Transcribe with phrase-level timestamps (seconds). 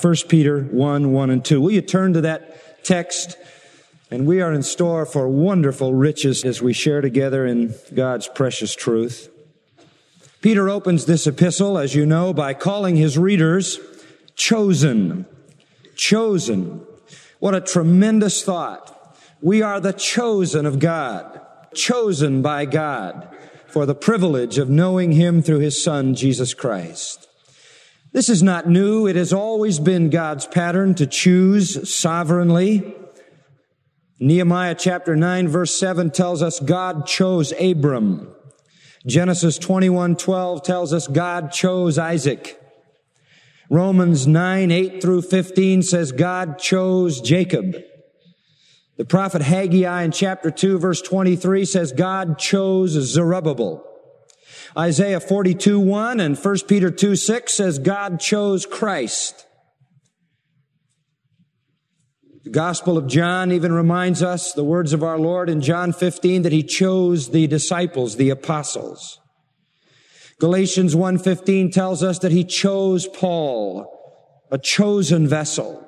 [0.00, 1.60] 1 Peter 1, 1 and 2.
[1.60, 3.36] Will you turn to that text?
[4.12, 8.76] And we are in store for wonderful riches as we share together in God's precious
[8.76, 9.28] truth.
[10.40, 13.80] Peter opens this epistle, as you know, by calling his readers
[14.36, 15.26] chosen.
[15.96, 16.86] Chosen.
[17.40, 19.18] What a tremendous thought.
[19.42, 21.40] We are the chosen of God,
[21.74, 23.36] chosen by God
[23.66, 27.27] for the privilege of knowing him through his son, Jesus Christ.
[28.12, 29.06] This is not new.
[29.06, 32.94] It has always been God's pattern to choose sovereignly.
[34.18, 38.34] Nehemiah chapter 9 verse 7 tells us God chose Abram.
[39.06, 42.58] Genesis 21:12 tells us God chose Isaac.
[43.70, 47.76] Romans 9, 8 through 15 says God chose Jacob.
[48.96, 53.87] The prophet Haggai in chapter 2 verse 23 says God chose Zerubbabel.
[54.78, 59.46] Isaiah 42, 1 and 1 Peter 2, 6 says God chose Christ.
[62.44, 66.42] The Gospel of John even reminds us the words of our Lord in John 15
[66.42, 69.18] that he chose the disciples, the apostles.
[70.38, 73.84] Galatians 1:15 tells us that he chose Paul,
[74.52, 75.84] a chosen vessel.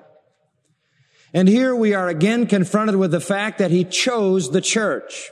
[1.33, 5.31] And here we are again confronted with the fact that he chose the church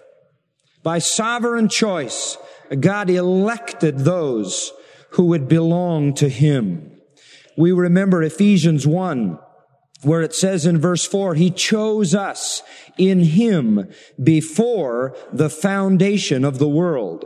[0.84, 2.38] by sovereign choice.
[2.80, 4.72] God elected those
[5.10, 6.98] who would belong to him.
[7.56, 9.38] We remember Ephesians 1,
[10.02, 12.62] where it says in verse 4, He chose us
[12.96, 13.88] in Him
[14.22, 17.24] before the foundation of the world.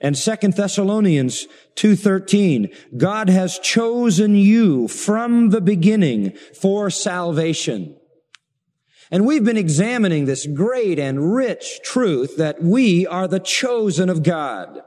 [0.00, 7.96] And 2 Thessalonians 2.13, God has chosen you from the beginning for salvation.
[9.10, 14.22] And we've been examining this great and rich truth that we are the chosen of
[14.22, 14.82] God.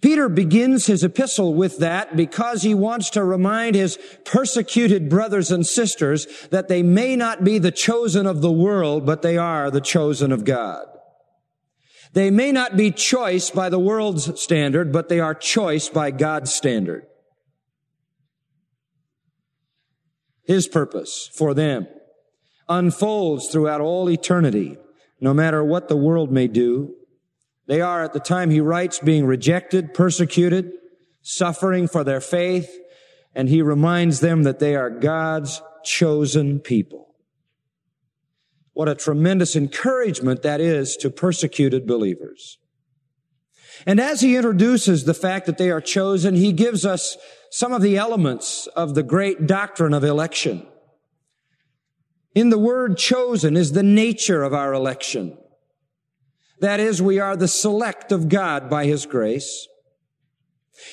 [0.00, 5.64] Peter begins his epistle with that because he wants to remind his persecuted brothers and
[5.64, 9.80] sisters that they may not be the chosen of the world, but they are the
[9.80, 10.86] chosen of God.
[12.14, 16.52] They may not be choice by the world's standard, but they are choice by God's
[16.52, 17.06] standard.
[20.42, 21.86] His purpose for them
[22.68, 24.76] unfolds throughout all eternity,
[25.20, 26.94] no matter what the world may do.
[27.66, 30.72] They are at the time he writes being rejected, persecuted,
[31.22, 32.70] suffering for their faith,
[33.34, 37.14] and he reminds them that they are God's chosen people.
[38.74, 42.58] What a tremendous encouragement that is to persecuted believers.
[43.86, 47.16] And as he introduces the fact that they are chosen, he gives us
[47.50, 50.66] some of the elements of the great doctrine of election.
[52.34, 55.36] In the word chosen is the nature of our election.
[56.60, 59.68] That is, we are the select of God by His grace.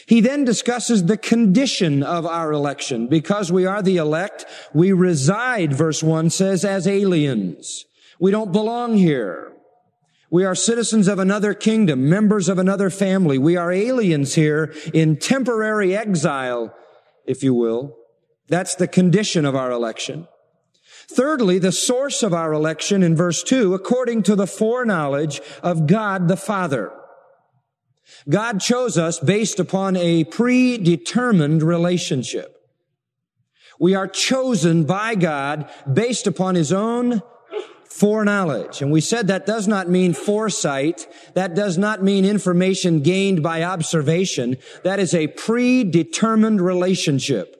[0.05, 3.07] He then discusses the condition of our election.
[3.07, 7.85] Because we are the elect, we reside, verse 1 says, as aliens.
[8.19, 9.53] We don't belong here.
[10.31, 13.37] We are citizens of another kingdom, members of another family.
[13.37, 16.75] We are aliens here in temporary exile,
[17.25, 17.95] if you will.
[18.47, 20.27] That's the condition of our election.
[21.11, 26.27] Thirdly, the source of our election in verse 2, according to the foreknowledge of God
[26.27, 26.91] the Father.
[28.27, 32.55] God chose us based upon a predetermined relationship.
[33.79, 37.23] We are chosen by God based upon His own
[37.85, 38.81] foreknowledge.
[38.81, 41.07] And we said that does not mean foresight.
[41.33, 44.57] That does not mean information gained by observation.
[44.83, 47.58] That is a predetermined relationship.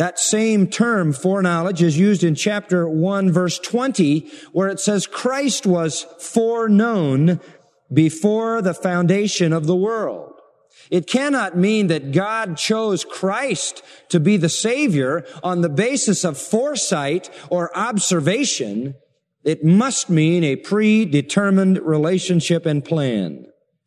[0.00, 5.66] That same term, foreknowledge, is used in chapter 1 verse 20, where it says Christ
[5.66, 7.38] was foreknown
[7.92, 10.32] before the foundation of the world.
[10.90, 16.38] It cannot mean that God chose Christ to be the Savior on the basis of
[16.38, 18.94] foresight or observation.
[19.44, 23.44] It must mean a predetermined relationship and plan,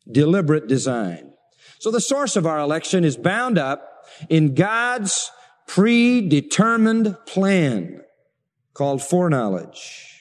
[0.08, 1.32] deliberate design.
[1.80, 5.32] So the source of our election is bound up in God's
[5.66, 8.02] predetermined plan
[8.72, 10.14] called foreknowledge.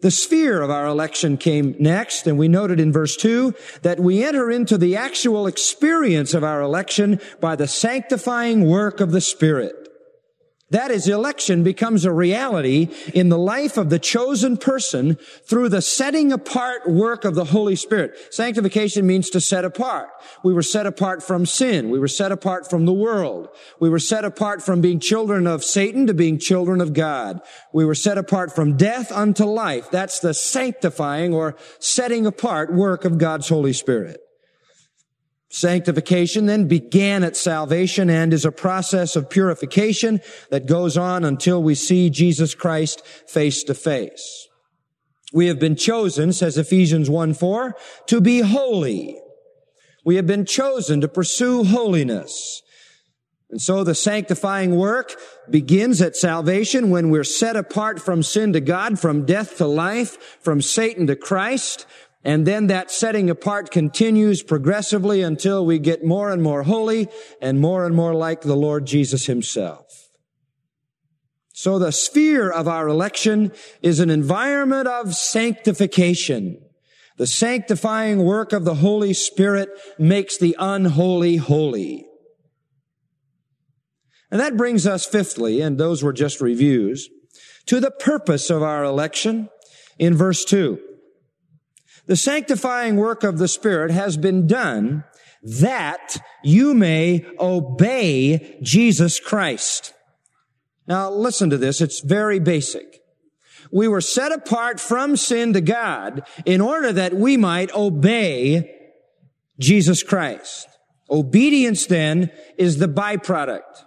[0.00, 4.22] The sphere of our election came next, and we noted in verse 2 that we
[4.22, 9.83] enter into the actual experience of our election by the sanctifying work of the Spirit.
[10.74, 15.80] That is, election becomes a reality in the life of the chosen person through the
[15.80, 18.34] setting apart work of the Holy Spirit.
[18.34, 20.08] Sanctification means to set apart.
[20.42, 21.90] We were set apart from sin.
[21.90, 23.50] We were set apart from the world.
[23.78, 27.40] We were set apart from being children of Satan to being children of God.
[27.72, 29.92] We were set apart from death unto life.
[29.92, 34.23] That's the sanctifying or setting apart work of God's Holy Spirit.
[35.54, 40.20] Sanctification then began at salvation and is a process of purification
[40.50, 44.48] that goes on until we see Jesus Christ face to face.
[45.32, 47.76] We have been chosen, says Ephesians 1 4,
[48.08, 49.16] to be holy.
[50.04, 52.60] We have been chosen to pursue holiness.
[53.48, 55.14] And so the sanctifying work
[55.48, 60.18] begins at salvation when we're set apart from sin to God, from death to life,
[60.40, 61.86] from Satan to Christ.
[62.24, 67.08] And then that setting apart continues progressively until we get more and more holy
[67.40, 69.84] and more and more like the Lord Jesus himself.
[71.52, 76.60] So the sphere of our election is an environment of sanctification.
[77.18, 79.68] The sanctifying work of the Holy Spirit
[79.98, 82.06] makes the unholy holy.
[84.30, 87.08] And that brings us fifthly, and those were just reviews,
[87.66, 89.48] to the purpose of our election
[89.96, 90.80] in verse 2.
[92.06, 95.04] The sanctifying work of the Spirit has been done
[95.42, 99.94] that you may obey Jesus Christ.
[100.86, 101.80] Now listen to this.
[101.80, 103.00] It's very basic.
[103.70, 108.70] We were set apart from sin to God in order that we might obey
[109.58, 110.68] Jesus Christ.
[111.10, 113.84] Obedience then is the byproduct.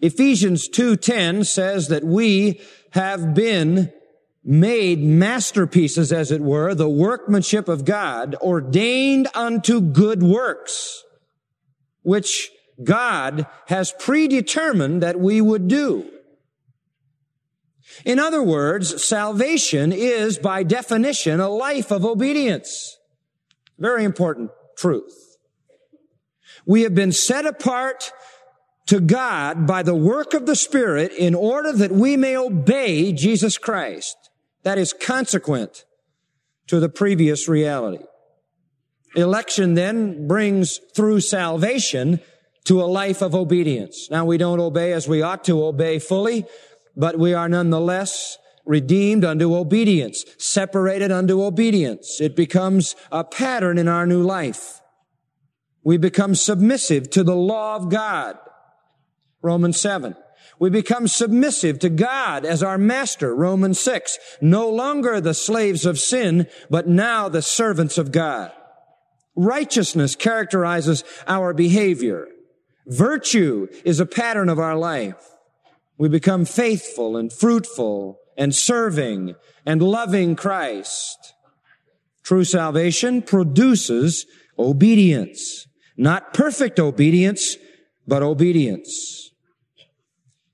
[0.00, 3.92] Ephesians 2.10 says that we have been
[4.44, 11.02] made masterpieces, as it were, the workmanship of God, ordained unto good works,
[12.02, 12.50] which
[12.82, 16.10] God has predetermined that we would do.
[18.04, 22.98] In other words, salvation is by definition a life of obedience.
[23.78, 25.38] Very important truth.
[26.66, 28.12] We have been set apart
[28.86, 33.56] to God by the work of the Spirit in order that we may obey Jesus
[33.58, 34.23] Christ
[34.64, 35.84] that is consequent
[36.66, 38.02] to the previous reality.
[39.14, 42.20] Election then brings through salvation
[42.64, 44.08] to a life of obedience.
[44.10, 46.46] Now we don't obey as we ought to obey fully,
[46.96, 52.20] but we are nonetheless redeemed unto obedience, separated unto obedience.
[52.20, 54.80] It becomes a pattern in our new life.
[55.84, 58.38] We become submissive to the law of God.
[59.42, 60.16] Romans 7.
[60.58, 64.18] We become submissive to God as our master, Romans 6.
[64.40, 68.52] No longer the slaves of sin, but now the servants of God.
[69.36, 72.28] Righteousness characterizes our behavior.
[72.86, 75.30] Virtue is a pattern of our life.
[75.98, 79.34] We become faithful and fruitful and serving
[79.64, 81.34] and loving Christ.
[82.22, 84.26] True salvation produces
[84.58, 85.66] obedience.
[85.96, 87.56] Not perfect obedience,
[88.06, 89.23] but obedience.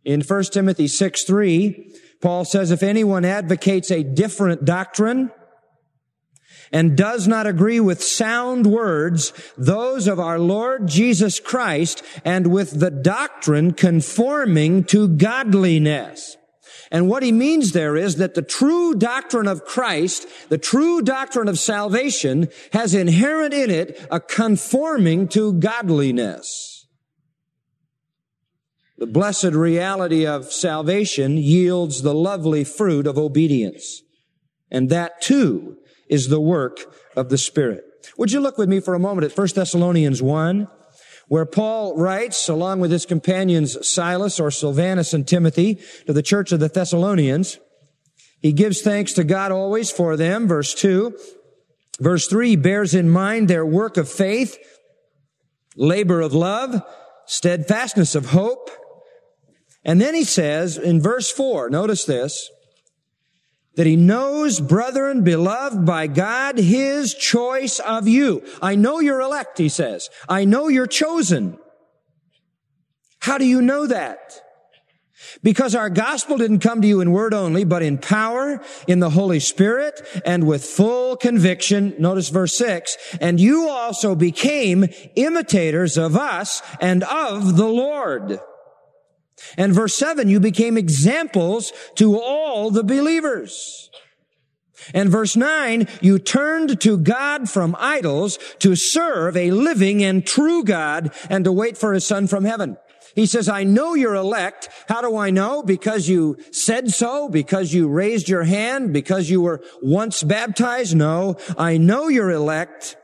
[0.04, 5.30] In 1 Timothy 6, 3, Paul says, if anyone advocates a different doctrine
[6.72, 12.78] and does not agree with sound words, those of our Lord Jesus Christ, and with
[12.78, 16.36] the doctrine conforming to godliness.
[16.92, 21.48] And what he means there is that the true doctrine of Christ, the true doctrine
[21.48, 26.69] of salvation, has inherent in it a conforming to godliness.
[29.00, 34.02] The blessed reality of salvation yields the lovely fruit of obedience.
[34.70, 35.78] And that too
[36.10, 36.80] is the work
[37.16, 37.82] of the Spirit.
[38.18, 40.68] Would you look with me for a moment at 1 Thessalonians 1,
[41.28, 46.52] where Paul writes, along with his companions Silas or Silvanus and Timothy, to the church
[46.52, 47.58] of the Thessalonians.
[48.42, 51.16] He gives thanks to God always for them, verse 2.
[52.00, 54.58] Verse 3 bears in mind their work of faith,
[55.74, 56.82] labor of love,
[57.24, 58.68] steadfastness of hope,
[59.84, 62.50] and then he says in verse 4, notice this,
[63.76, 68.44] that he knows, brethren, beloved by God, his choice of you.
[68.60, 70.10] I know you're elect, he says.
[70.28, 71.58] I know you're chosen.
[73.20, 74.42] How do you know that?
[75.42, 79.10] Because our gospel didn't come to you in word only, but in power, in the
[79.10, 81.94] Holy Spirit, and with full conviction.
[81.98, 82.96] Notice verse 6.
[83.20, 88.40] And you also became imitators of us and of the Lord.
[89.56, 93.90] And verse 7, you became examples to all the believers.
[94.94, 100.64] And verse 9, you turned to God from idols to serve a living and true
[100.64, 102.76] God and to wait for his son from heaven.
[103.14, 104.68] He says, I know you're elect.
[104.88, 105.62] How do I know?
[105.62, 107.28] Because you said so?
[107.28, 108.92] Because you raised your hand?
[108.92, 110.94] Because you were once baptized?
[110.94, 111.36] No.
[111.58, 112.96] I know you're elect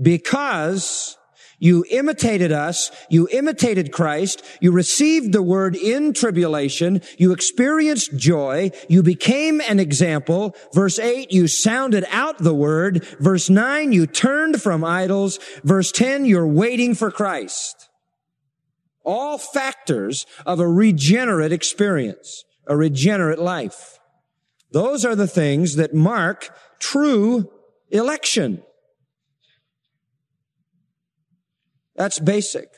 [0.00, 1.18] because
[1.58, 2.90] You imitated us.
[3.08, 4.44] You imitated Christ.
[4.60, 7.00] You received the word in tribulation.
[7.16, 8.72] You experienced joy.
[8.88, 10.54] You became an example.
[10.74, 13.04] Verse 8, you sounded out the word.
[13.20, 15.38] Verse 9, you turned from idols.
[15.64, 17.88] Verse 10, you're waiting for Christ.
[19.02, 23.98] All factors of a regenerate experience, a regenerate life.
[24.72, 27.50] Those are the things that mark true
[27.90, 28.62] election.
[31.96, 32.68] That's basic.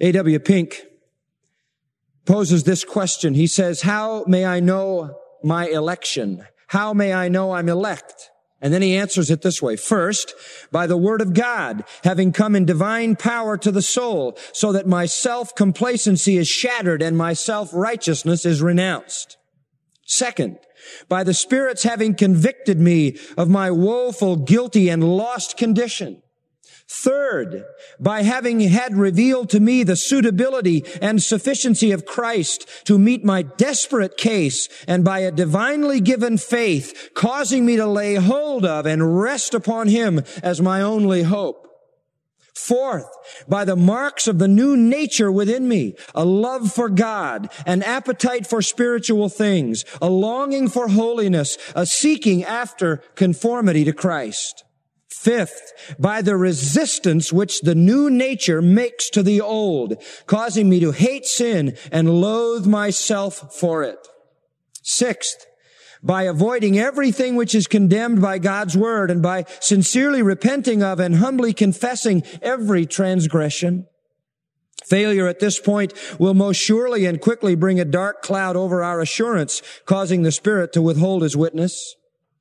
[0.00, 0.38] A.W.
[0.40, 0.82] Pink
[2.26, 3.34] poses this question.
[3.34, 6.46] He says, how may I know my election?
[6.68, 8.30] How may I know I'm elect?
[8.62, 9.76] And then he answers it this way.
[9.76, 10.34] First,
[10.70, 14.86] by the word of God, having come in divine power to the soul, so that
[14.86, 19.38] my self-complacency is shattered and my self-righteousness is renounced.
[20.04, 20.58] Second,
[21.08, 26.22] by the Spirit's having convicted me of my woeful, guilty, and lost condition.
[26.92, 27.66] Third,
[28.00, 33.42] by having had revealed to me the suitability and sufficiency of Christ to meet my
[33.42, 39.20] desperate case and by a divinely given faith causing me to lay hold of and
[39.20, 41.68] rest upon Him as my only hope.
[42.56, 43.08] Fourth,
[43.48, 48.48] by the marks of the new nature within me, a love for God, an appetite
[48.48, 54.64] for spiritual things, a longing for holiness, a seeking after conformity to Christ.
[55.10, 60.92] Fifth, by the resistance which the new nature makes to the old, causing me to
[60.92, 64.06] hate sin and loathe myself for it.
[64.82, 65.46] Sixth,
[66.02, 71.16] by avoiding everything which is condemned by God's word and by sincerely repenting of and
[71.16, 73.86] humbly confessing every transgression.
[74.86, 79.00] Failure at this point will most surely and quickly bring a dark cloud over our
[79.00, 81.96] assurance, causing the Spirit to withhold his witness.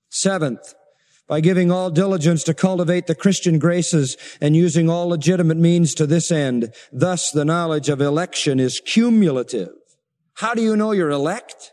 [0.10, 0.74] Seventh,
[1.30, 6.08] by giving all diligence to cultivate the Christian graces and using all legitimate means to
[6.08, 6.74] this end.
[6.92, 9.70] Thus, the knowledge of election is cumulative.
[10.34, 11.72] How do you know you're elect?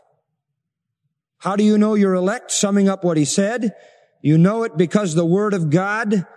[1.39, 2.51] How do you know you're elect?
[2.51, 3.73] Summing up what he said,
[4.21, 6.27] you know it because the Word of God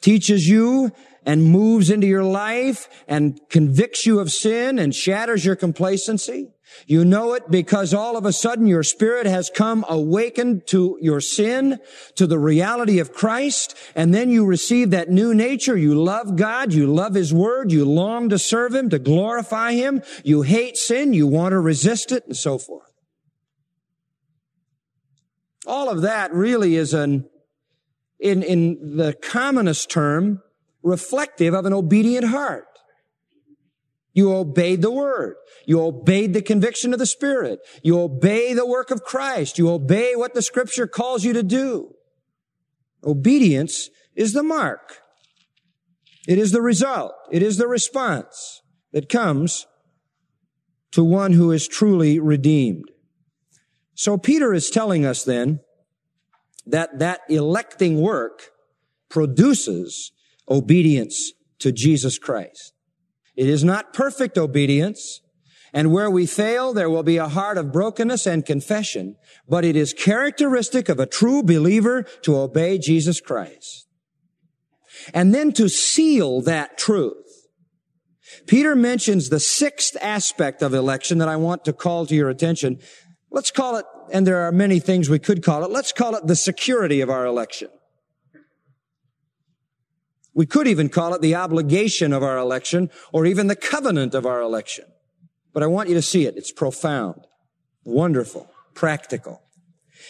[0.00, 0.90] teaches you
[1.24, 6.50] and moves into your life and convicts you of sin and shatters your complacency.
[6.86, 11.20] You know it because all of a sudden your spirit has come awakened to your
[11.20, 11.78] sin,
[12.16, 15.76] to the reality of Christ, and then you receive that new nature.
[15.76, 20.02] You love God, you love His Word, you long to serve Him, to glorify Him,
[20.24, 22.92] you hate sin, you want to resist it, and so forth.
[25.66, 27.28] All of that really is an,
[28.18, 30.42] in, in the commonest term,
[30.82, 32.66] reflective of an obedient heart.
[34.12, 35.36] You obeyed the word.
[35.66, 37.60] You obeyed the conviction of the Spirit.
[37.82, 39.58] You obey the work of Christ.
[39.58, 41.94] You obey what the scripture calls you to do.
[43.04, 44.98] Obedience is the mark.
[46.28, 47.14] It is the result.
[47.30, 49.66] It is the response that comes
[50.92, 52.84] to one who is truly redeemed.
[53.94, 55.60] So Peter is telling us then
[56.66, 58.50] that that electing work
[59.08, 60.12] produces
[60.48, 62.71] obedience to Jesus Christ.
[63.36, 65.20] It is not perfect obedience.
[65.74, 69.16] And where we fail, there will be a heart of brokenness and confession,
[69.48, 73.86] but it is characteristic of a true believer to obey Jesus Christ.
[75.14, 77.48] And then to seal that truth.
[78.46, 82.78] Peter mentions the sixth aspect of election that I want to call to your attention.
[83.30, 86.26] Let's call it, and there are many things we could call it, let's call it
[86.26, 87.68] the security of our election.
[90.34, 94.24] We could even call it the obligation of our election or even the covenant of
[94.24, 94.86] our election.
[95.52, 96.36] But I want you to see it.
[96.36, 97.26] It's profound,
[97.84, 99.42] wonderful, practical.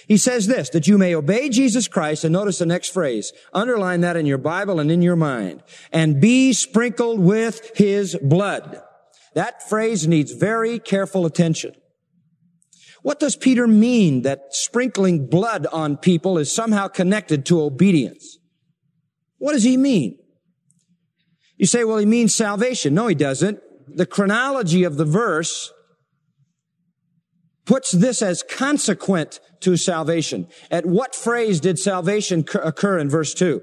[0.07, 4.01] He says this, that you may obey Jesus Christ, and notice the next phrase, underline
[4.01, 5.63] that in your Bible and in your mind,
[5.93, 8.81] and be sprinkled with his blood.
[9.35, 11.75] That phrase needs very careful attention.
[13.03, 18.39] What does Peter mean that sprinkling blood on people is somehow connected to obedience?
[19.43, 20.19] What does he mean?
[21.57, 22.95] You say, well, he means salvation.
[22.95, 23.59] No, he doesn't.
[23.89, 25.73] The chronology of the verse
[27.67, 30.47] puts this as consequent to salvation.
[30.71, 33.61] At what phrase did salvation occur in verse 2?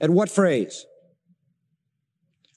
[0.00, 0.86] At what phrase?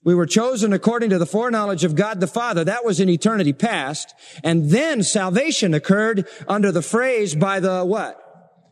[0.05, 2.63] We were chosen according to the foreknowledge of God the Father.
[2.63, 4.13] That was in eternity past.
[4.45, 8.17] And then salvation occurred under the phrase by the what?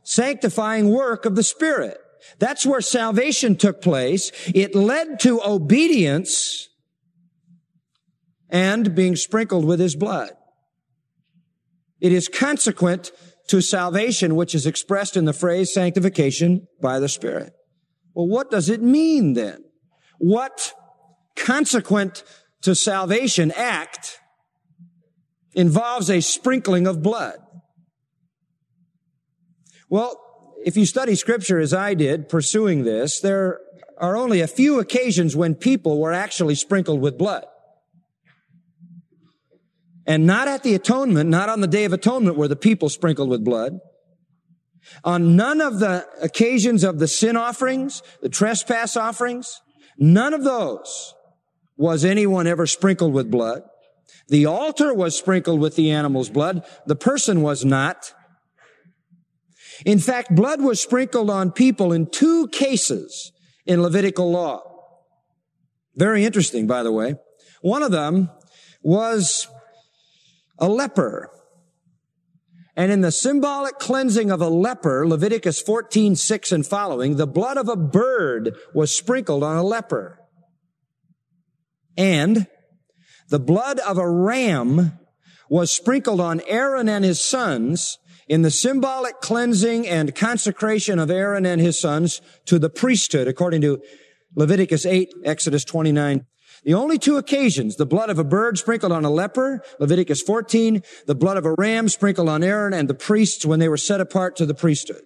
[0.04, 1.98] Sanctifying work of the Spirit.
[2.40, 4.32] That's where salvation took place.
[4.54, 6.70] It led to obedience
[8.50, 10.32] and being sprinkled with his blood.
[12.00, 13.12] It is consequent
[13.48, 17.54] to salvation, which is expressed in the phrase sanctification by the Spirit.
[18.14, 19.64] Well, what does it mean then?
[20.20, 20.74] what
[21.36, 22.24] consequent
[22.62, 24.20] to salvation act
[25.54, 27.38] involves a sprinkling of blood?
[29.90, 30.20] Well,
[30.66, 33.60] if you study scripture as I did, pursuing this, there
[33.98, 37.46] are only a few occasions when people were actually sprinkled with blood.
[40.06, 43.30] And not at the atonement, not on the day of atonement were the people sprinkled
[43.30, 43.80] with blood.
[45.04, 49.62] On none of the occasions of the sin offerings, the trespass offerings,
[49.98, 51.14] none of those
[51.76, 53.64] was anyone ever sprinkled with blood.
[54.30, 56.64] The altar was sprinkled with the animal's blood.
[56.86, 58.14] The person was not.
[59.86, 63.32] In fact, blood was sprinkled on people in two cases
[63.66, 64.62] in Levitical law.
[65.96, 67.16] Very interesting, by the way.
[67.62, 68.30] One of them
[68.82, 69.48] was
[70.60, 71.30] a leper.
[72.76, 77.58] And in the symbolic cleansing of a leper, Leviticus 14, 6 and following, the blood
[77.58, 80.20] of a bird was sprinkled on a leper.
[81.98, 82.46] And
[83.30, 85.00] the blood of a ram
[85.50, 91.46] was sprinkled on Aaron and his sons in the symbolic cleansing and consecration of Aaron
[91.46, 93.82] and his sons to the priesthood, according to
[94.36, 96.26] Leviticus 8, Exodus 29.
[96.64, 100.82] The only two occasions, the blood of a bird sprinkled on a leper, Leviticus 14,
[101.06, 104.02] the blood of a ram sprinkled on Aaron and the priests when they were set
[104.02, 105.04] apart to the priesthood.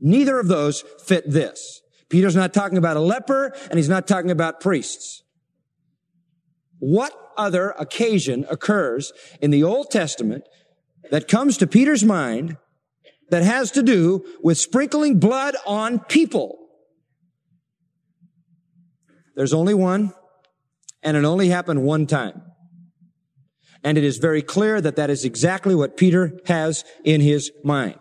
[0.00, 1.82] Neither of those fit this.
[2.08, 5.22] Peter's not talking about a leper and he's not talking about priests.
[6.78, 10.44] What other occasion occurs in the Old Testament
[11.10, 12.56] that comes to Peter's mind
[13.30, 16.58] that has to do with sprinkling blood on people.
[19.36, 20.12] There's only one,
[21.02, 22.42] and it only happened one time.
[23.84, 27.98] And it is very clear that that is exactly what Peter has in his mind.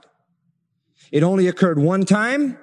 [1.11, 2.57] It only occurred one time,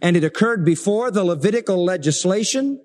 [0.00, 2.82] and it occurred before the Levitical legislation,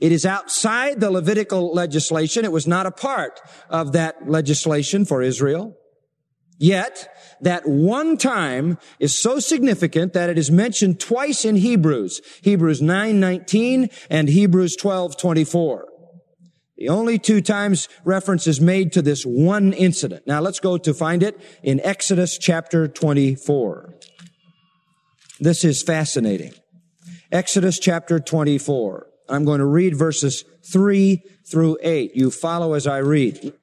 [0.00, 2.44] it is outside the Levitical legislation.
[2.44, 5.76] It was not a part of that legislation for Israel.
[6.58, 7.08] Yet,
[7.40, 12.20] that one time is so significant that it is mentioned twice in Hebrews.
[12.42, 15.86] Hebrews 9:19 and Hebrews 12:24.
[16.76, 20.26] The only two times reference is made to this one incident.
[20.26, 23.94] Now let's go to find it in Exodus chapter 24.
[25.40, 26.52] This is fascinating.
[27.32, 29.06] Exodus chapter 24.
[29.28, 32.14] I'm going to read verses 3 through 8.
[32.14, 33.54] You follow as I read.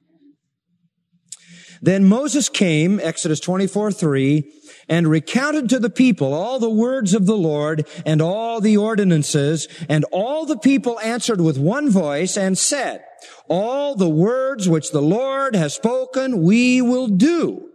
[1.82, 4.52] Then Moses came, Exodus 24, 3,
[4.88, 9.66] and recounted to the people all the words of the Lord and all the ordinances,
[9.88, 13.02] and all the people answered with one voice and said,
[13.48, 17.70] all the words which the Lord has spoken, we will do.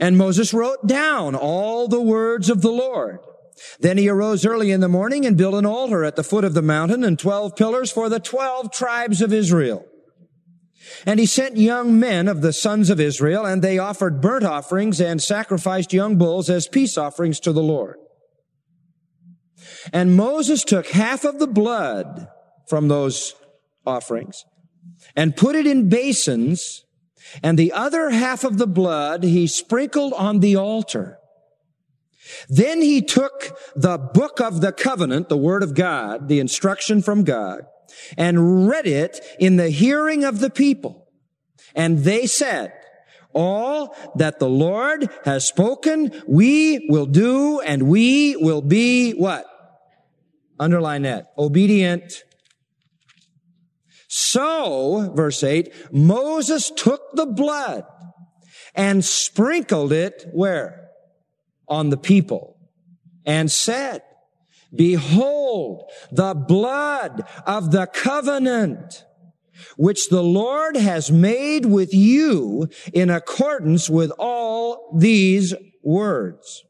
[0.00, 3.18] And Moses wrote down all the words of the Lord.
[3.80, 6.54] Then he arose early in the morning and built an altar at the foot of
[6.54, 9.86] the mountain and twelve pillars for the twelve tribes of Israel.
[11.06, 15.00] And he sent young men of the sons of Israel, and they offered burnt offerings
[15.00, 17.96] and sacrificed young bulls as peace offerings to the Lord.
[19.92, 22.28] And Moses took half of the blood
[22.68, 23.34] from those
[23.86, 24.44] offerings
[25.16, 26.84] and put it in basins,
[27.42, 31.18] and the other half of the blood he sprinkled on the altar.
[32.48, 37.24] Then he took the book of the covenant, the word of God, the instruction from
[37.24, 37.62] God,
[38.16, 41.08] and read it in the hearing of the people.
[41.74, 42.72] And they said,
[43.34, 49.46] all that the Lord has spoken, we will do and we will be what?
[50.58, 51.32] Underline that.
[51.38, 52.24] Obedient.
[54.08, 57.84] So, verse 8, Moses took the blood
[58.74, 60.81] and sprinkled it where?
[61.68, 62.58] On the people
[63.24, 64.02] and said,
[64.74, 69.04] Behold, the blood of the covenant
[69.76, 76.64] which the Lord has made with you in accordance with all these words.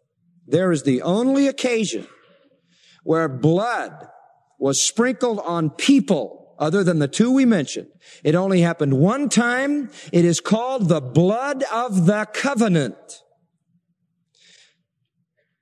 [0.47, 2.07] There is the only occasion
[3.05, 4.09] where blood
[4.59, 7.89] was sprinkled on people other than the two we mentioned.
[8.23, 9.91] It only happened one time.
[10.13, 12.97] It is called the blood of the covenant.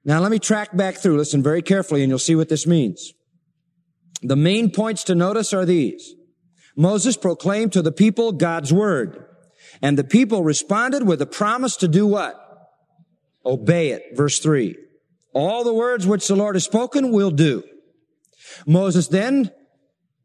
[0.04, 1.16] Now let me track back through.
[1.16, 3.12] Listen very carefully and you'll see what this means.
[4.22, 6.14] The main points to notice are these.
[6.76, 9.26] Moses proclaimed to the people God's word.
[9.82, 12.36] And the people responded with a promise to do what?
[13.44, 14.02] Obey it.
[14.14, 14.76] Verse three.
[15.32, 17.62] All the words which the Lord has spoken will do.
[18.66, 19.50] Moses then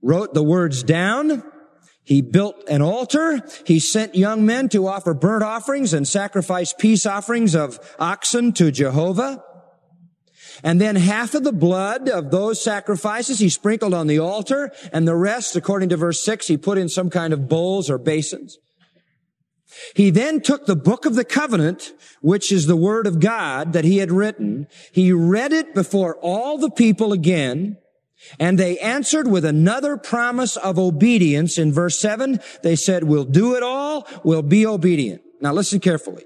[0.02, 1.44] wrote the words down.
[2.04, 3.42] He built an altar.
[3.66, 8.72] He sent young men to offer burnt offerings and sacrifice peace offerings of oxen to
[8.72, 9.44] Jehovah.
[10.64, 15.08] And then half of the blood of those sacrifices he sprinkled on the altar, and
[15.08, 18.58] the rest, according to verse 6, he put in some kind of bowls or basins.
[19.94, 23.84] He then took the book of the covenant, which is the word of God that
[23.84, 24.68] he had written.
[24.92, 27.78] He read it before all the people again,
[28.40, 31.58] and they answered with another promise of obedience.
[31.58, 35.22] In verse 7, they said, we'll do it all, we'll be obedient.
[35.42, 36.24] Now listen carefully.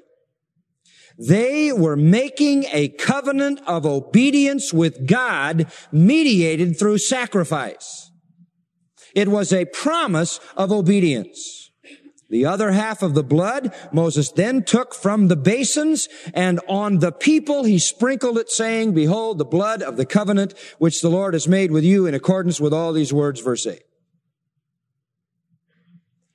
[1.20, 8.10] They were making a covenant of obedience with God mediated through sacrifice.
[9.14, 11.72] It was a promise of obedience.
[12.30, 17.12] The other half of the blood Moses then took from the basins and on the
[17.12, 21.48] people he sprinkled it saying, behold the blood of the covenant which the Lord has
[21.48, 23.82] made with you in accordance with all these words, verse 8.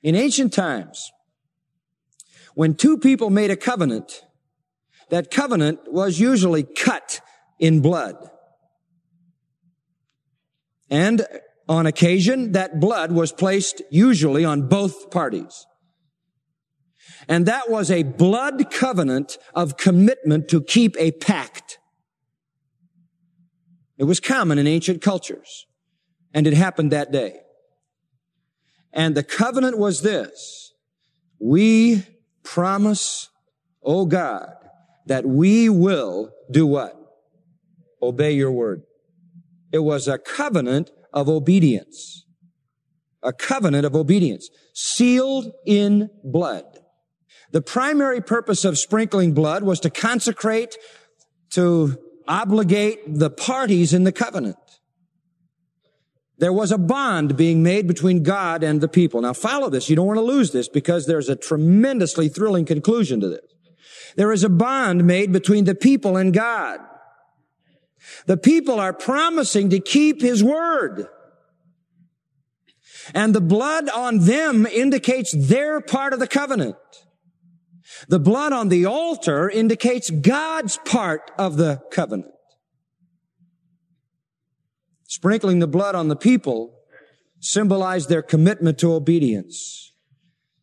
[0.03, 1.11] In ancient times,
[2.53, 4.24] when two people made a covenant,
[5.09, 7.21] that covenant was usually cut
[7.59, 8.15] in blood.
[10.89, 11.25] And
[11.67, 15.65] on occasion, that blood was placed usually on both parties.
[17.27, 21.79] And that was a blood covenant of commitment to keep a pact.
[23.97, 25.65] It was common in ancient cultures.
[26.33, 27.39] And it happened that day.
[28.91, 30.73] And the covenant was this.
[31.39, 32.03] We
[32.43, 33.29] promise,
[33.81, 34.53] O God,
[35.05, 36.95] that we will do what?
[38.01, 38.83] Obey your word.
[39.71, 42.25] It was a covenant of obedience.
[43.23, 46.65] A covenant of obedience sealed in blood.
[47.51, 50.75] The primary purpose of sprinkling blood was to consecrate,
[51.51, 54.57] to obligate the parties in the covenant.
[56.37, 59.21] There was a bond being made between God and the people.
[59.21, 59.89] Now follow this.
[59.89, 63.54] You don't want to lose this because there's a tremendously thrilling conclusion to this.
[64.15, 66.79] There is a bond made between the people and God.
[68.25, 71.07] The people are promising to keep His word.
[73.13, 76.75] And the blood on them indicates their part of the covenant.
[78.07, 82.31] The blood on the altar indicates God's part of the covenant.
[85.07, 86.79] Sprinkling the blood on the people
[87.39, 89.93] symbolized their commitment to obedience.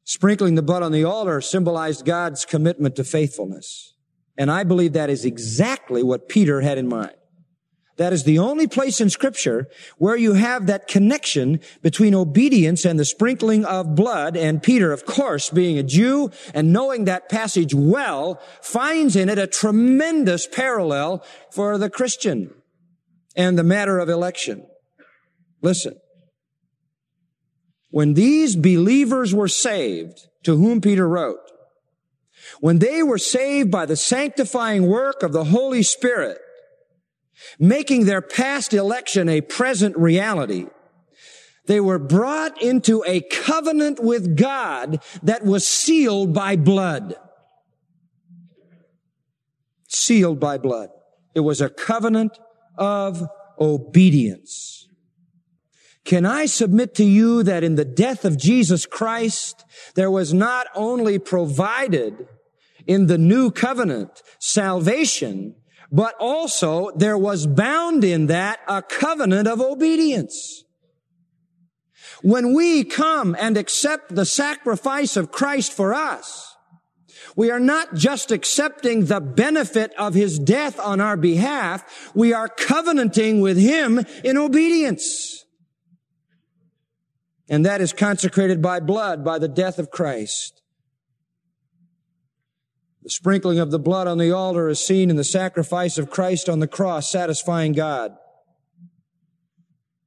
[0.04, 3.94] Sprinkling the blood on the altar symbolized God's commitment to faithfulness.
[4.36, 7.14] And I believe that is exactly what Peter had in mind.
[7.98, 12.98] That is the only place in scripture where you have that connection between obedience and
[12.98, 14.36] the sprinkling of blood.
[14.36, 19.38] And Peter, of course, being a Jew and knowing that passage well, finds in it
[19.38, 22.54] a tremendous parallel for the Christian
[23.36, 24.66] and the matter of election.
[25.60, 25.94] Listen.
[27.92, 31.38] When these believers were saved, to whom Peter wrote,
[32.60, 36.38] when they were saved by the sanctifying work of the Holy Spirit,
[37.58, 40.66] making their past election a present reality,
[41.66, 47.14] they were brought into a covenant with God that was sealed by blood.
[49.86, 50.88] Sealed by blood.
[51.34, 52.38] It was a covenant
[52.78, 53.22] of
[53.60, 54.81] obedience.
[56.04, 60.66] Can I submit to you that in the death of Jesus Christ, there was not
[60.74, 62.26] only provided
[62.86, 65.54] in the new covenant salvation,
[65.92, 70.64] but also there was bound in that a covenant of obedience.
[72.22, 76.56] When we come and accept the sacrifice of Christ for us,
[77.36, 82.48] we are not just accepting the benefit of his death on our behalf, we are
[82.48, 85.41] covenanting with him in obedience.
[87.52, 90.62] And that is consecrated by blood, by the death of Christ.
[93.02, 96.48] The sprinkling of the blood on the altar is seen in the sacrifice of Christ
[96.48, 98.16] on the cross, satisfying God.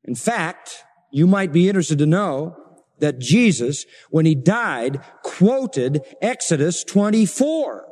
[0.03, 2.57] In fact, you might be interested to know
[2.97, 7.85] that Jesus, when he died, quoted Exodus 24.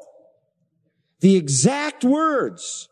[1.20, 2.90] The exact words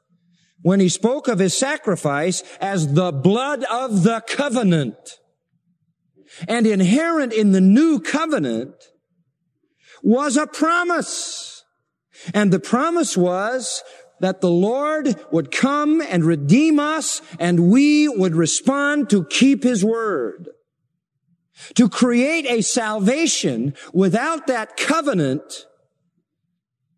[0.62, 5.18] when he spoke of his sacrifice as the blood of the covenant.
[6.48, 8.74] And inherent in the new covenant
[10.02, 11.64] was a promise.
[12.34, 13.84] And the promise was
[14.20, 19.84] that the Lord would come and redeem us and we would respond to keep his
[19.84, 20.50] word.
[21.76, 25.66] To create a salvation without that covenant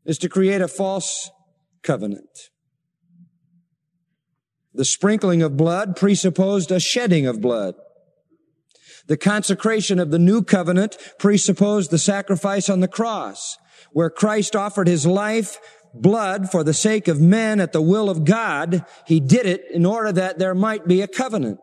[0.06, 1.32] is to create a false
[1.82, 2.50] covenant.
[4.74, 7.76] The sprinkling of blood presupposed a shedding of blood.
[9.08, 13.58] The consecration of the new covenant presupposed the sacrifice on the cross,
[13.92, 15.58] where Christ offered his life
[15.94, 18.86] blood for the sake of men at the will of God.
[19.06, 21.60] He did it in order that there might be a covenant.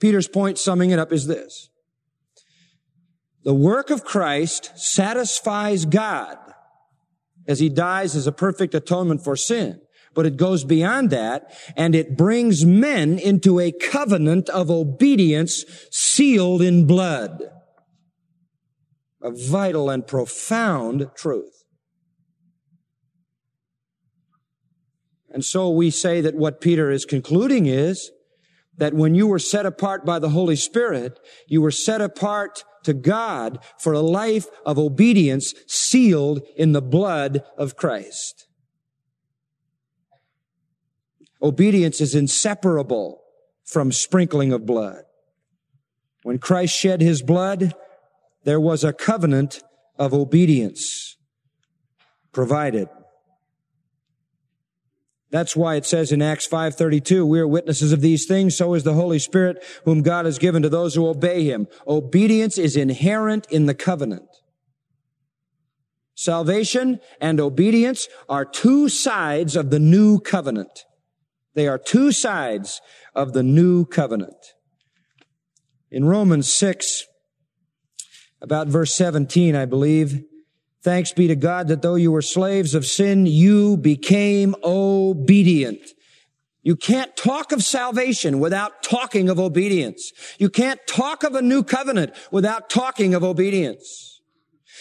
[0.00, 1.68] Peter's point summing it up is this.
[3.44, 6.38] The work of Christ satisfies God
[7.46, 9.80] as he dies as a perfect atonement for sin.
[10.14, 16.62] But it goes beyond that and it brings men into a covenant of obedience sealed
[16.62, 17.42] in blood.
[19.22, 21.64] A vital and profound truth.
[25.30, 28.10] And so we say that what Peter is concluding is
[28.76, 32.92] that when you were set apart by the Holy Spirit, you were set apart to
[32.92, 38.46] God for a life of obedience sealed in the blood of Christ.
[41.42, 43.20] Obedience is inseparable
[43.64, 45.02] from sprinkling of blood.
[46.22, 47.74] When Christ shed his blood,
[48.44, 49.62] there was a covenant
[49.98, 51.16] of obedience
[52.32, 52.88] provided.
[55.30, 58.84] That's why it says in Acts 5:32, we are witnesses of these things, so is
[58.84, 61.66] the Holy Spirit whom God has given to those who obey him.
[61.86, 64.28] Obedience is inherent in the covenant.
[66.14, 70.84] Salvation and obedience are two sides of the new covenant.
[71.54, 72.80] They are two sides
[73.14, 74.54] of the new covenant.
[75.90, 77.04] In Romans 6,
[78.40, 80.24] about verse 17, I believe,
[80.82, 85.80] thanks be to God that though you were slaves of sin, you became obedient.
[86.62, 90.12] You can't talk of salvation without talking of obedience.
[90.38, 94.11] You can't talk of a new covenant without talking of obedience.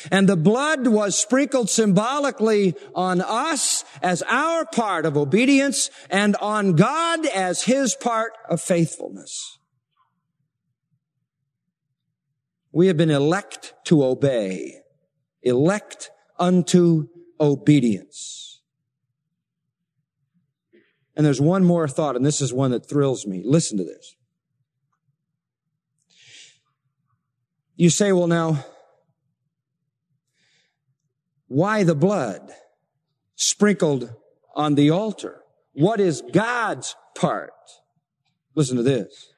[0.09, 6.73] And the blood was sprinkled symbolically on us as our part of obedience and on
[6.73, 9.59] God as his part of faithfulness.
[12.71, 14.77] We have been elect to obey,
[15.43, 16.09] elect
[16.39, 17.09] unto
[17.39, 18.61] obedience.
[21.15, 23.43] And there's one more thought, and this is one that thrills me.
[23.45, 24.15] Listen to this.
[27.75, 28.63] You say, well, now,
[31.51, 32.49] why the blood
[33.35, 34.15] sprinkled
[34.55, 35.41] on the altar?
[35.73, 37.51] What is God's part?
[38.55, 39.33] Listen to this.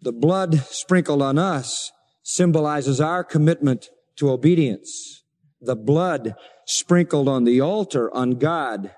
[0.00, 1.92] The blood sprinkled on us
[2.22, 5.22] symbolizes our commitment to obedience.
[5.60, 8.94] The blood sprinkled on the altar on God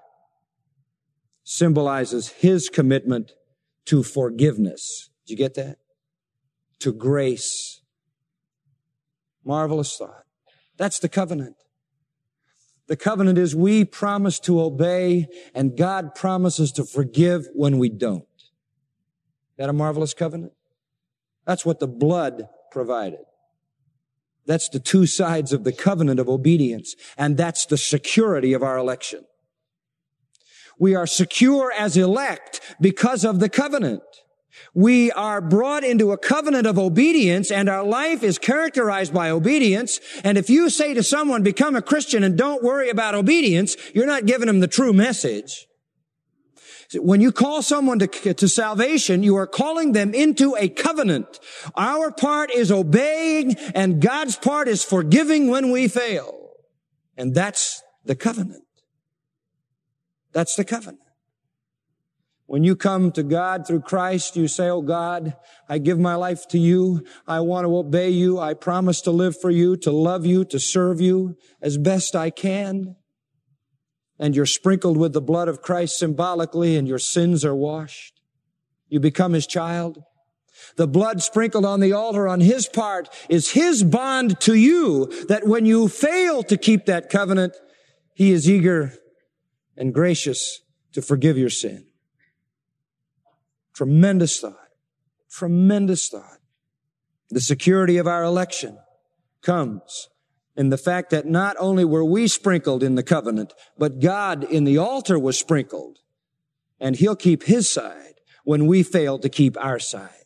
[1.43, 3.33] symbolizes his commitment
[3.87, 5.11] to forgiveness.
[5.27, 5.79] Did you get that?
[6.81, 7.81] To grace.
[9.45, 10.26] Marvelous thought.
[10.77, 11.57] That's the covenant.
[12.89, 18.25] The covenant is we promise to obey and God promises to forgive when we don't.
[19.57, 20.53] That a marvelous covenant?
[21.47, 23.21] That's what the blood provided.
[24.47, 26.95] That's the two sides of the covenant of obedience.
[27.17, 29.25] And that's the security of our election.
[30.79, 34.03] We are secure as elect because of the covenant.
[34.75, 40.01] We are brought into a covenant of obedience and our life is characterized by obedience.
[40.23, 44.07] And if you say to someone, become a Christian and don't worry about obedience, you're
[44.07, 45.67] not giving them the true message.
[46.95, 51.41] When you call someone to, to salvation, you are calling them into a covenant.
[51.75, 56.51] Our part is obeying and God's part is forgiving when we fail.
[57.17, 58.63] And that's the covenant.
[60.33, 61.06] That's the covenant.
[62.47, 65.37] When you come to God through Christ, you say, Oh God,
[65.69, 67.05] I give my life to you.
[67.27, 68.39] I want to obey you.
[68.39, 72.31] I promise to live for you, to love you, to serve you as best I
[72.31, 72.95] can.
[74.19, 78.21] And you're sprinkled with the blood of Christ symbolically and your sins are washed.
[78.89, 80.03] You become his child.
[80.77, 85.47] The blood sprinkled on the altar on his part is his bond to you that
[85.47, 87.55] when you fail to keep that covenant,
[88.15, 88.95] he is eager
[89.77, 90.61] and gracious
[90.93, 91.86] to forgive your sin.
[93.77, 94.71] Tremendous thought.
[95.31, 96.39] Tremendous thought.
[97.29, 98.79] The security of our election
[99.43, 100.09] comes
[100.57, 104.65] in the fact that not only were we sprinkled in the covenant, but God in
[104.65, 105.99] the altar was sprinkled.
[106.81, 110.25] And he'll keep his side when we fail to keep our side.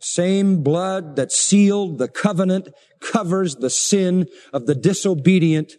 [0.00, 5.74] Same blood that sealed the covenant covers the sin of the disobedient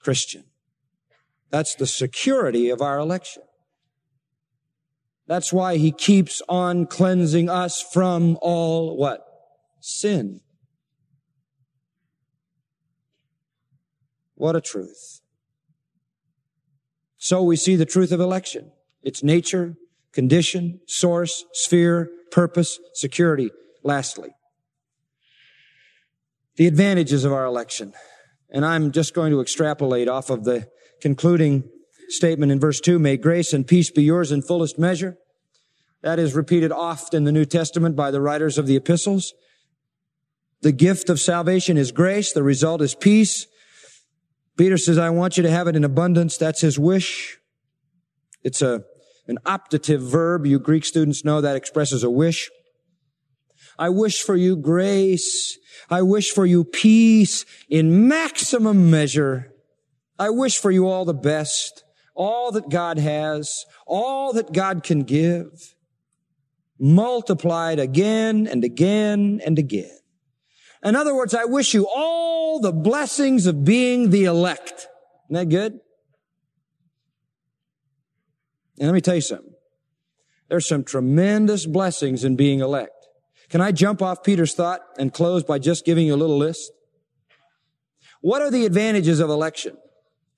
[0.00, 0.44] Christian.
[1.48, 3.42] That's the security of our election.
[5.30, 9.24] That's why he keeps on cleansing us from all what?
[9.78, 10.40] Sin.
[14.34, 15.20] What a truth.
[17.16, 18.72] So we see the truth of election.
[19.04, 19.76] Its nature,
[20.10, 23.52] condition, source, sphere, purpose, security.
[23.84, 24.30] Lastly,
[26.56, 27.92] The advantages of our election.
[28.50, 30.68] And I'm just going to extrapolate off of the
[31.00, 31.70] concluding
[32.12, 35.16] statement in verse 2 May grace and peace be yours in fullest measure.
[36.02, 39.34] That is repeated oft in the New Testament by the writers of the epistles.
[40.62, 42.32] The gift of salvation is grace.
[42.32, 43.46] The result is peace.
[44.56, 46.36] Peter says, I want you to have it in abundance.
[46.36, 47.38] That's his wish.
[48.42, 48.82] It's a,
[49.26, 50.46] an optative verb.
[50.46, 52.50] You Greek students know that expresses a wish.
[53.78, 55.58] I wish for you grace.
[55.88, 59.52] I wish for you peace in maximum measure.
[60.18, 61.82] I wish for you all the best,
[62.14, 65.74] all that God has, all that God can give,
[66.78, 69.98] multiplied again and again and again.
[70.82, 74.88] In other words, I wish you all the blessings of being the elect.
[75.26, 75.80] Isn't that good?
[78.78, 79.52] And let me tell you something.
[80.48, 82.92] There's some tremendous blessings in being elect.
[83.50, 86.72] Can I jump off Peter's thought and close by just giving you a little list?
[88.22, 89.76] What are the advantages of election?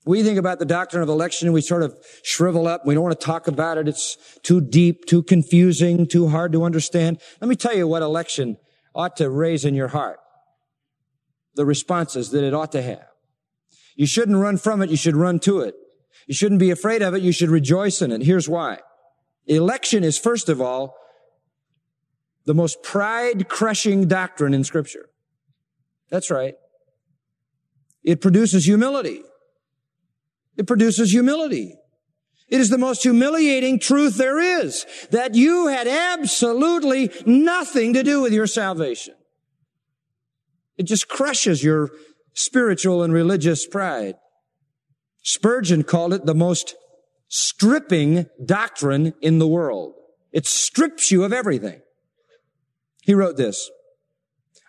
[0.05, 2.85] We think about the doctrine of election and we sort of shrivel up.
[2.85, 3.87] We don't want to talk about it.
[3.87, 7.21] It's too deep, too confusing, too hard to understand.
[7.39, 8.57] Let me tell you what election
[8.93, 10.19] ought to raise in your heart
[11.55, 13.07] the responses that it ought to have.
[13.95, 14.89] You shouldn't run from it.
[14.89, 15.75] You should run to it.
[16.27, 17.21] You shouldn't be afraid of it.
[17.21, 18.23] You should rejoice in it.
[18.23, 18.79] Here's why.
[19.45, 20.95] Election is, first of all,
[22.45, 25.09] the most pride crushing doctrine in scripture.
[26.09, 26.55] That's right.
[28.03, 29.21] It produces humility.
[30.57, 31.75] It produces humility.
[32.49, 38.21] It is the most humiliating truth there is that you had absolutely nothing to do
[38.21, 39.15] with your salvation.
[40.77, 41.89] It just crushes your
[42.33, 44.15] spiritual and religious pride.
[45.23, 46.75] Spurgeon called it the most
[47.27, 49.95] stripping doctrine in the world.
[50.31, 51.81] It strips you of everything.
[53.01, 53.69] He wrote this,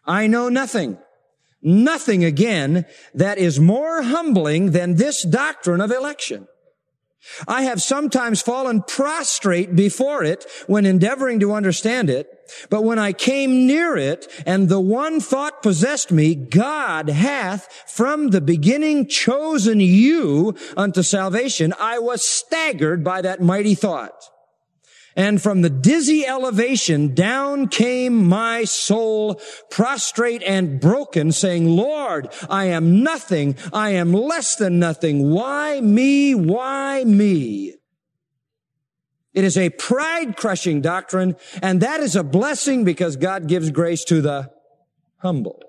[0.06, 0.98] I know nothing,
[1.64, 6.46] nothing again that is more humbling than this doctrine of election.
[7.48, 12.28] I have sometimes fallen prostrate before it when endeavoring to understand it,
[12.68, 18.28] but when I came near it and the one thought possessed me, God hath from
[18.28, 24.30] the beginning chosen you unto salvation, I was staggered by that mighty thought.
[25.16, 32.66] And from the dizzy elevation down came my soul prostrate and broken saying, Lord, I
[32.66, 33.56] am nothing.
[33.72, 35.30] I am less than nothing.
[35.30, 36.34] Why me?
[36.34, 37.74] Why me?
[39.32, 44.04] It is a pride crushing doctrine and that is a blessing because God gives grace
[44.04, 44.50] to the
[45.18, 45.60] humble.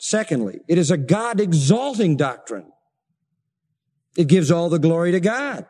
[0.00, 2.72] Secondly, it is a God exalting doctrine.
[4.16, 5.66] It gives all the glory to God.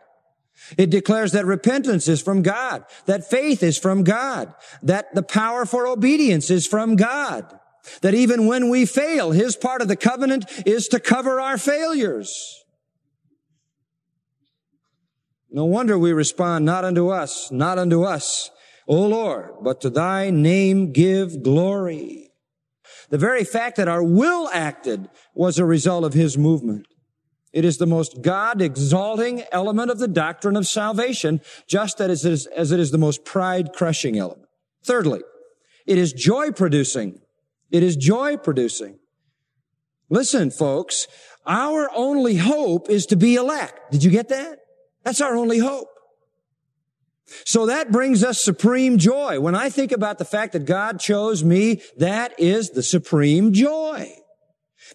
[0.77, 5.65] It declares that repentance is from God, that faith is from God, that the power
[5.65, 7.59] for obedience is from God,
[8.03, 12.65] that even when we fail, His part of the covenant is to cover our failures.
[15.51, 18.51] No wonder we respond, not unto us, not unto us,
[18.87, 22.31] O Lord, but to thy name give glory.
[23.11, 26.87] The very fact that our will acted was a result of his movement.
[27.59, 32.33] It is the most God exalting element of the doctrine of salvation, just as it
[32.33, 34.49] is, as it is the most pride crushing element.
[34.85, 35.23] Thirdly,
[35.85, 37.19] it is joy producing.
[37.73, 39.01] It is joy producing.
[40.09, 41.09] Listen, folks,
[41.47, 43.91] our only hope is to be elect.
[43.91, 44.61] Did you get that?
[45.03, 45.89] That's our only hope.
[47.45, 49.41] So that brings us supreme joy.
[49.41, 54.15] When I think about the fact that God chose me, that is the supreme joy.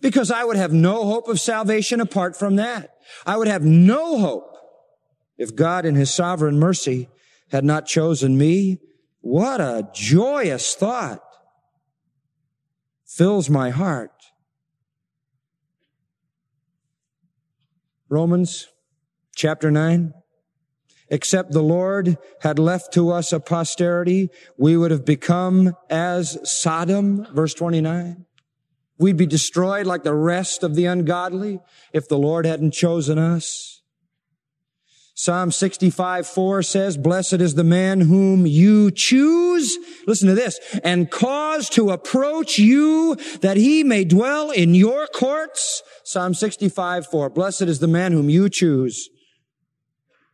[0.01, 2.95] Because I would have no hope of salvation apart from that.
[3.25, 4.57] I would have no hope
[5.37, 7.09] if God in his sovereign mercy
[7.51, 8.79] had not chosen me.
[9.21, 11.23] What a joyous thought
[13.05, 14.11] fills my heart.
[18.09, 18.67] Romans
[19.35, 20.13] chapter 9.
[21.09, 27.27] Except the Lord had left to us a posterity, we would have become as Sodom,
[27.33, 28.25] verse 29.
[28.97, 31.59] We'd be destroyed like the rest of the ungodly
[31.91, 33.81] if the Lord hadn't chosen us.
[35.15, 39.77] Psalm 65, 4 says, Blessed is the man whom you choose,
[40.07, 45.83] listen to this, and cause to approach you that he may dwell in your courts.
[46.03, 47.29] Psalm 65, 4.
[47.29, 49.07] Blessed is the man whom you choose.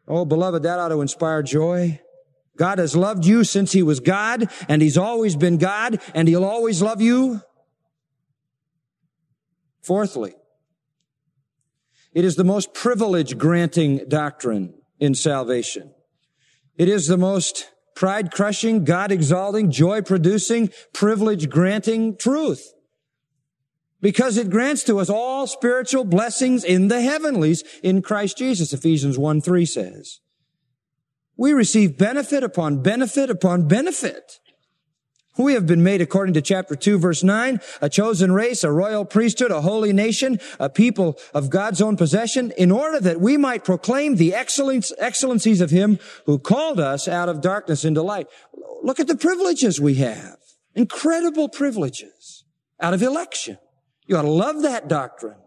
[0.08, 2.00] Oh, beloved, that ought to inspire joy.
[2.58, 6.46] God has loved you since he was God, and he's always been God, and he'll
[6.46, 7.42] always love you.
[9.82, 10.36] Fourthly,
[12.14, 15.94] it is the most privilege granting doctrine in salvation.
[16.78, 22.74] It is the most pride crushing, God exalting, joy producing, privilege granting truth.
[24.02, 29.18] because it grants to us all spiritual blessings in the heavenlies in Christ Jesus, Ephesians
[29.18, 30.20] 1 3 says.
[31.36, 34.40] We receive benefit upon benefit upon benefit.
[35.40, 39.06] We have been made according to chapter 2 verse 9, a chosen race, a royal
[39.06, 43.64] priesthood, a holy nation, a people of God's own possession, in order that we might
[43.64, 48.28] proclaim the excellencies of him who called us out of darkness into light.
[48.84, 50.36] Look at the privileges we have.
[50.76, 52.44] Incredible privileges
[52.82, 53.58] out of election.
[54.08, 55.38] You ought to love that doctrine.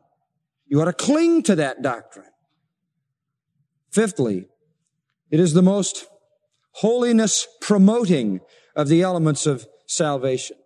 [0.67, 2.31] You ought to cling to that doctrine.
[3.91, 4.47] Fifthly,
[5.31, 6.07] it is the most
[6.77, 8.41] holiness promoting
[8.75, 10.57] of the elements of salvation.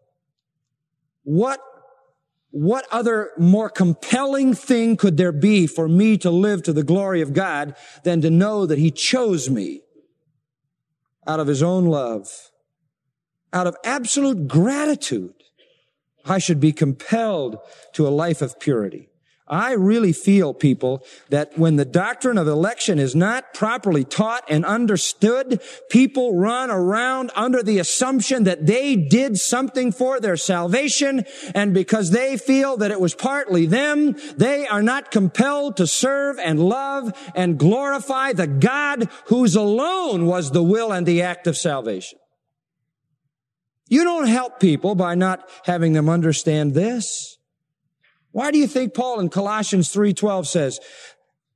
[1.24, 1.60] What,
[2.50, 7.20] what other more compelling thing could there be for me to live to the glory
[7.20, 7.74] of God
[8.04, 9.80] than to know that He chose me
[11.26, 12.50] out of His own love,
[13.52, 15.34] out of absolute gratitude?
[16.24, 17.58] I should be compelled
[17.94, 19.08] to a life of purity.
[19.48, 24.64] I really feel, people, that when the doctrine of election is not properly taught and
[24.64, 31.24] understood, people run around under the assumption that they did something for their salvation,
[31.54, 36.38] and because they feel that it was partly them, they are not compelled to serve
[36.40, 41.56] and love and glorify the God whose alone was the will and the act of
[41.56, 42.18] salvation.
[43.88, 47.35] You don't help people by not having them understand this.
[48.36, 50.78] Why do you think Paul in Colossians 3:12 says,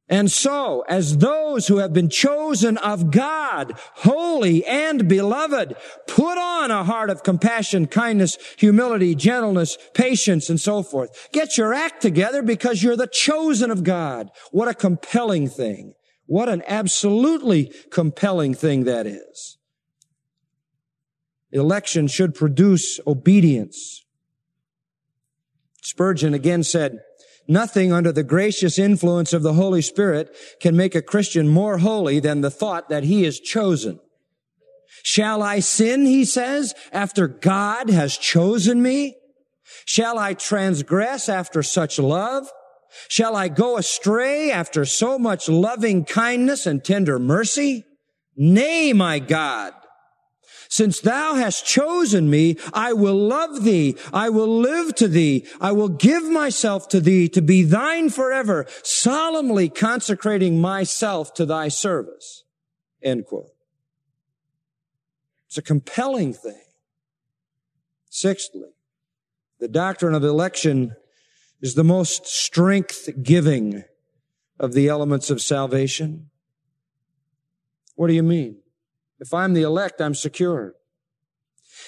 [0.08, 5.76] and so, as those who have been chosen of God, holy and beloved,
[6.08, 11.28] put on a heart of compassion, kindness, humility, gentleness, patience, and so forth.
[11.32, 14.30] Get your act together because you're the chosen of God.
[14.50, 15.92] What a compelling thing.
[16.24, 19.58] What an absolutely compelling thing that is.
[21.52, 23.99] Election should produce obedience.
[25.82, 27.00] Spurgeon again said,
[27.48, 32.20] Nothing under the gracious influence of the Holy Spirit can make a Christian more holy
[32.20, 33.98] than the thought that he is chosen.
[35.02, 39.16] Shall I sin, he says, after God has chosen me?
[39.84, 42.50] Shall I transgress after such love?
[43.08, 47.84] Shall I go astray after so much loving kindness and tender mercy?
[48.36, 49.72] Nay, my God,
[50.70, 53.96] since thou hast chosen me, I will love thee.
[54.12, 55.44] I will live to thee.
[55.60, 61.66] I will give myself to thee to be thine forever, solemnly consecrating myself to thy
[61.68, 62.44] service.
[63.02, 63.50] End quote.
[65.48, 66.62] It's a compelling thing.
[68.08, 68.70] Sixthly,
[69.58, 70.94] the doctrine of election
[71.60, 73.82] is the most strength giving
[74.60, 76.30] of the elements of salvation.
[77.96, 78.58] What do you mean?
[79.20, 80.74] If I'm the elect, I'm secure.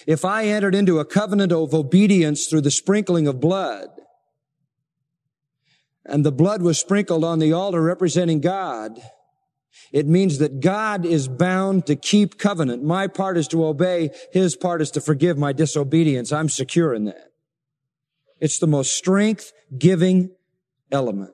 [0.07, 3.89] If I entered into a covenant of obedience through the sprinkling of blood,
[6.05, 9.01] and the blood was sprinkled on the altar representing God,
[9.93, 12.83] it means that God is bound to keep covenant.
[12.83, 14.11] My part is to obey.
[14.33, 16.33] His part is to forgive my disobedience.
[16.33, 17.33] I'm secure in that.
[18.41, 20.31] It's the most strength giving
[20.91, 21.33] element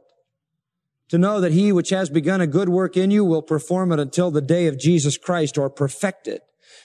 [1.08, 4.00] to know that he which has begun a good work in you will perform it
[4.00, 6.42] until the day of Jesus Christ or perfect it.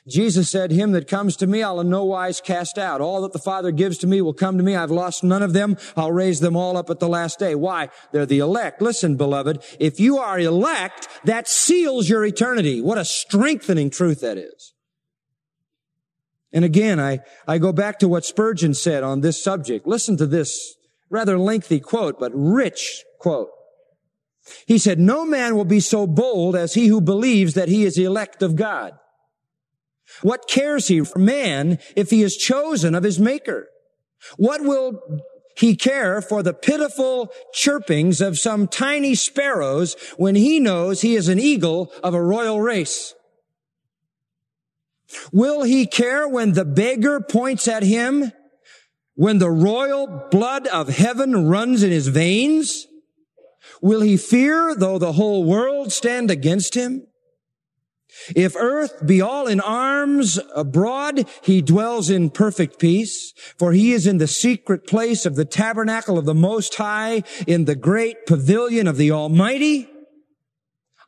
[0.08, 3.00] Jesus said, him that comes to me, I'll in no wise cast out.
[3.00, 4.76] All that the Father gives to me will come to me.
[4.76, 5.78] I've lost none of them.
[5.96, 7.56] I'll raise them all up at the last day.
[7.56, 7.90] Why?
[8.12, 8.82] They're the elect.
[8.82, 12.82] Listen, beloved, if you are elect, that seals your eternity.
[12.82, 14.74] What a strengthening truth that is.
[16.52, 19.88] And again, I, I go back to what Spurgeon said on this subject.
[19.88, 20.76] Listen to this
[21.10, 23.50] rather lengthy quote, but rich quote.
[24.66, 27.98] He said, no man will be so bold as he who believes that he is
[27.98, 28.94] elect of God.
[30.22, 33.68] What cares he for man if he is chosen of his maker?
[34.38, 35.00] What will
[35.56, 41.30] he care for the pitiful chirpings of some tiny sparrows when he knows he is
[41.30, 43.14] an eagle of a royal race?
[45.32, 48.32] Will he care when the beggar points at him?
[49.16, 52.88] When the royal blood of heaven runs in his veins?
[53.84, 57.06] Will he fear though the whole world stand against him?
[58.34, 64.08] If earth be all in arms abroad, he dwells in perfect peace, for he is
[64.08, 68.88] in the secret place of the tabernacle of the Most High, in the great pavilion
[68.88, 69.90] of the Almighty.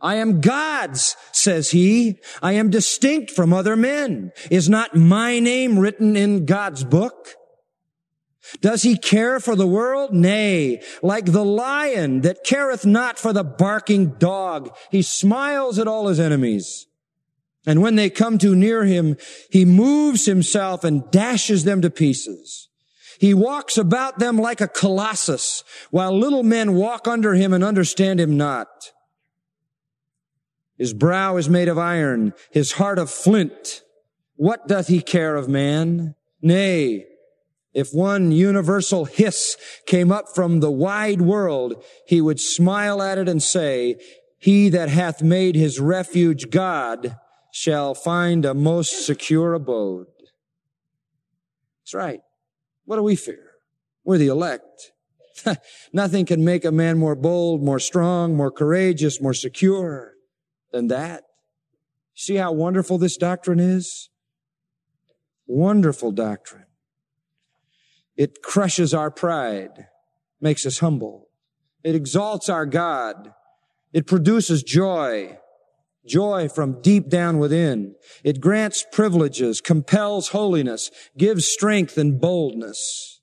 [0.01, 2.19] I am God's, says he.
[2.41, 4.33] I am distinct from other men.
[4.51, 7.35] Is not my name written in God's book?
[8.61, 10.13] Does he care for the world?
[10.13, 16.07] Nay, like the lion that careth not for the barking dog, he smiles at all
[16.07, 16.87] his enemies.
[17.65, 19.17] And when they come too near him,
[19.49, 22.69] he moves himself and dashes them to pieces.
[23.19, 28.19] He walks about them like a colossus, while little men walk under him and understand
[28.19, 28.91] him not.
[30.77, 33.81] His brow is made of iron, his heart of flint.
[34.35, 36.15] What doth he care of man?
[36.41, 37.05] Nay,
[37.75, 43.27] if one universal hiss came up from the wide world, he would smile at it
[43.27, 43.97] and say,
[44.39, 47.17] he that hath made his refuge God
[47.51, 50.07] shall find a most secure abode.
[51.83, 52.21] That's right.
[52.85, 53.51] What do we fear?
[54.05, 54.91] We're the elect.
[55.93, 60.13] Nothing can make a man more bold, more strong, more courageous, more secure
[60.71, 61.23] than that.
[62.13, 64.09] See how wonderful this doctrine is?
[65.45, 66.64] Wonderful doctrine.
[68.17, 69.87] It crushes our pride,
[70.39, 71.29] makes us humble.
[71.83, 73.33] It exalts our God.
[73.93, 75.37] It produces joy,
[76.05, 77.95] joy from deep down within.
[78.23, 83.21] It grants privileges, compels holiness, gives strength and boldness.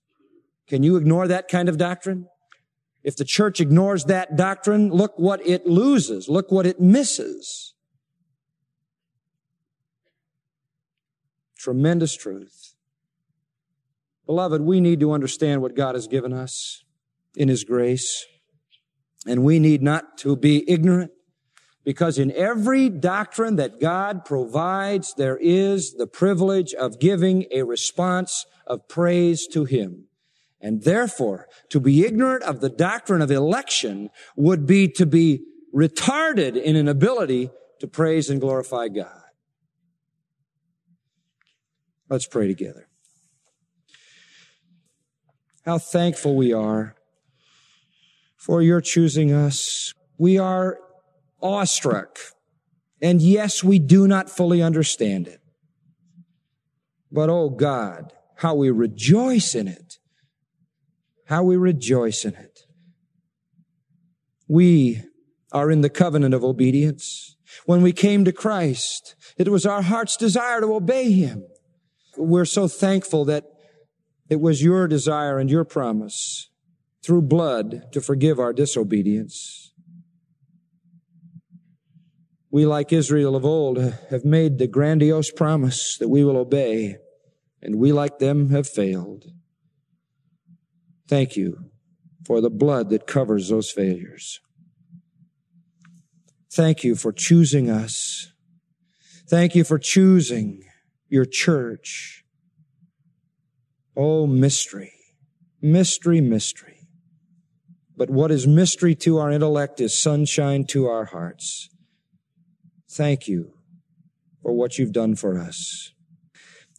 [0.67, 2.29] Can you ignore that kind of doctrine?
[3.03, 6.29] If the church ignores that doctrine, look what it loses.
[6.29, 7.75] Look what it misses.
[11.57, 12.72] Tremendous truth.
[14.27, 16.85] Beloved, we need to understand what God has given us
[17.37, 18.27] in His grace.
[19.27, 21.13] And we need not to be ignorant
[21.85, 28.47] because in every doctrine that God provides, there is the privilege of giving a response
[28.67, 30.07] of praise to Him.
[30.61, 35.45] And therefore, to be ignorant of the doctrine of election would be to be
[35.75, 37.51] retarded in an ability
[37.81, 39.23] to praise and glorify God.
[42.09, 42.89] Let's pray together.
[45.65, 46.97] How thankful we are
[48.37, 49.95] for your choosing us.
[50.19, 50.79] We are
[51.41, 52.19] awestruck.
[53.01, 55.41] And yes, we do not fully understand it.
[57.11, 59.99] But oh God, how we rejoice in it
[61.33, 62.61] how we rejoice in it.
[64.47, 65.03] We
[65.51, 67.37] are in the covenant of obedience.
[67.65, 71.45] When we came to Christ, it was our heart's desire to obey Him.
[72.19, 73.45] We're so thankful that
[74.33, 76.49] it was your desire and your promise
[77.05, 79.75] through blood to forgive our disobedience.
[82.51, 83.77] We, like Israel of old,
[84.09, 86.97] have made the grandiose promise that we will obey,
[87.61, 89.27] and we, like them, have failed.
[91.07, 91.67] Thank you
[92.25, 94.41] for the blood that covers those failures.
[96.51, 98.33] Thank you for choosing us.
[99.29, 100.63] Thank you for choosing
[101.11, 102.22] your church.
[103.97, 104.93] Oh, mystery,
[105.61, 106.89] mystery, mystery.
[107.97, 111.69] But what is mystery to our intellect is sunshine to our hearts.
[112.91, 113.53] Thank you
[114.43, 115.93] for what you've done for us.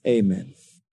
[0.05, 0.53] Amen.